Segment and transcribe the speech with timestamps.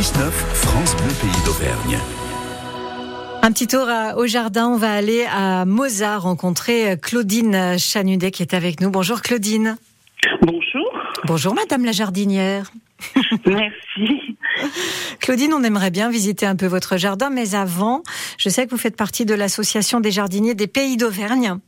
[0.00, 1.98] 6-9, France Bleu Pays d'Auvergne.
[3.42, 4.68] Un petit tour au jardin.
[4.68, 8.88] On va aller à Mozart rencontrer Claudine Chanudet qui est avec nous.
[8.88, 9.76] Bonjour Claudine.
[10.40, 10.90] Bonjour.
[11.26, 12.72] Bonjour Madame la jardinière.
[13.44, 14.38] Merci.
[15.20, 18.02] Claudine, on aimerait bien visiter un peu votre jardin, mais avant,
[18.38, 21.58] je sais que vous faites partie de l'association des jardiniers des Pays d'Auvergne.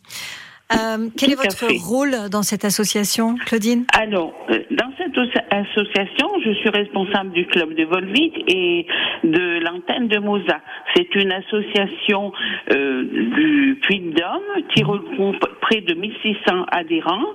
[0.73, 3.85] Euh, quel est votre rôle dans cette association, Claudine?
[3.93, 5.17] Alors, euh, dans cette
[5.51, 8.87] association, je suis responsable du club de Volvic et
[9.25, 10.61] de l'antenne de Mosa.
[10.95, 12.33] C'est une association
[12.73, 17.27] euh, du Puy-de-Dôme qui regroupe près de 1600 adhérents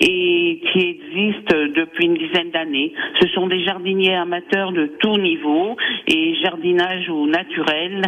[0.00, 2.92] et qui existe depuis une dizaine d'années.
[3.20, 8.02] Ce sont des jardiniers amateurs de tout niveau et jardinage au naturel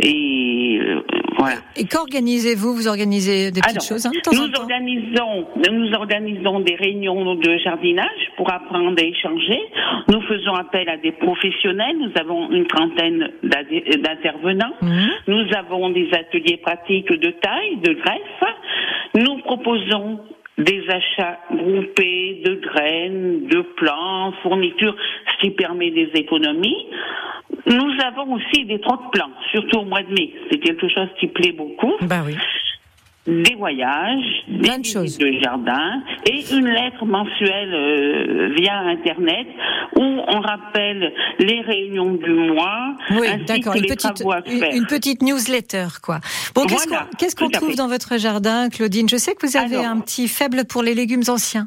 [0.00, 0.75] et
[1.46, 1.60] voilà.
[1.76, 5.92] Et qu'organisez-vous Vous organisez des petites choses hein, de temps nous en temps organisons, nous
[5.94, 9.60] organisons des réunions de jardinage pour apprendre et échanger.
[10.08, 11.96] Nous faisons appel à des professionnels.
[11.98, 14.74] Nous avons une trentaine d'intervenants.
[14.82, 15.10] Mhm.
[15.28, 18.54] Nous avons des ateliers pratiques de taille, de greffe.
[19.14, 20.20] Nous proposons
[20.58, 24.96] des achats groupés de graines, de plants, fournitures,
[25.32, 26.86] ce qui permet des économies.
[27.66, 30.32] Nous avons aussi des trocs-plants, surtout au mois de mai.
[30.50, 31.92] C'est quelque chose qui plaît beaucoup.
[32.02, 32.36] Bah oui.
[33.26, 35.18] Des voyages, des choses.
[35.18, 36.00] de jardin
[36.30, 39.48] et une lettre mensuelle euh, via Internet
[39.96, 43.72] où on rappelle les réunions du mois Oui, ainsi d'accord.
[43.72, 44.70] que Une les petite, travaux à une, faire.
[44.72, 46.20] une petite newsletter, quoi.
[46.54, 47.76] Bon, qu'est-ce Voilà, qu'on trouve fait.
[47.76, 49.08] dans votre jardin, Claudine?
[49.08, 49.86] Je sais que vous avez Alors.
[49.90, 51.66] un petit faible pour les légumes anciens.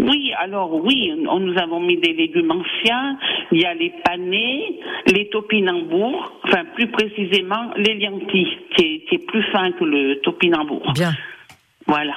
[0.00, 3.18] Oui, alors oui, on, nous avons mis des légumes anciens.
[3.52, 9.14] Il y a les panais, les topinambours, enfin plus précisément les lentilles, qui est, qui
[9.16, 10.92] est plus fin que le topinambour.
[10.94, 11.12] Bien.
[11.88, 12.14] Voilà.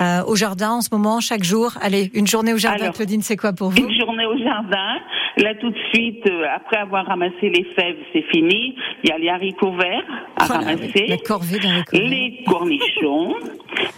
[0.00, 1.72] Euh, au jardin, en ce moment, chaque jour.
[1.80, 3.76] Allez, une journée au jardin, Alors, Claudine, c'est quoi pour vous?
[3.76, 4.96] Une journée au jardin.
[5.36, 8.76] Là, tout de suite, euh, après avoir ramassé les fèves, c'est fini.
[9.04, 10.04] Il y a les haricots verts
[10.36, 11.06] à Oh ramasser.
[11.06, 11.60] La corvée
[11.92, 13.34] les cornichons,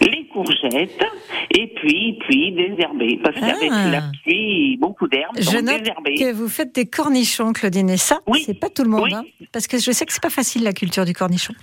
[0.01, 1.05] les courgettes,
[1.51, 3.19] et puis, puis désherber.
[3.23, 3.87] Parce qu'avec Ah.
[3.89, 6.15] la pluie, beaucoup d'herbes, Je note désherber.
[6.15, 8.43] que vous faites des cornichons, Claudine, et ça, Oui.
[8.45, 9.13] c'est pas tout le monde, Oui.
[9.13, 11.53] hein, parce que je sais que c'est pas facile la culture du cornichon.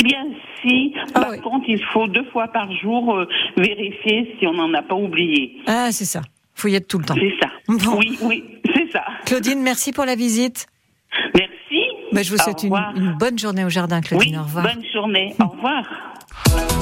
[0.00, 0.24] Eh Bien
[0.62, 1.40] si, Ah par oui.
[1.40, 3.26] contre, il faut deux fois par jour euh,
[3.56, 5.56] vérifier si on n'en a pas oublié.
[5.66, 6.22] Ah, c'est ça.
[6.54, 7.14] Faut y être tout le temps.
[7.14, 7.48] C'est ça.
[7.68, 7.98] Bon.
[7.98, 8.44] Oui, oui,
[8.74, 9.04] c'est ça.
[9.26, 10.66] Claudine, merci pour la visite.
[11.34, 11.82] Merci.
[12.12, 14.34] Bah, je vous souhaite une bonne journée au jardin, Claudine.
[14.36, 14.64] Oui, Au revoir.
[14.64, 15.34] bonne journée.
[15.40, 16.78] Au revoir.